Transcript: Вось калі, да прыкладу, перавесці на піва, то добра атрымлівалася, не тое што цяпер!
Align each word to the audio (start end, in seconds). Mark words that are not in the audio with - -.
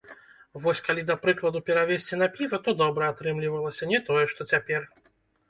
Вось 0.61 0.79
калі, 0.87 1.01
да 1.09 1.15
прыкладу, 1.25 1.61
перавесці 1.67 2.19
на 2.23 2.27
піва, 2.39 2.57
то 2.69 2.75
добра 2.81 3.11
атрымлівалася, 3.15 3.91
не 3.95 4.03
тое 4.11 4.25
што 4.35 4.51
цяпер! 4.57 4.91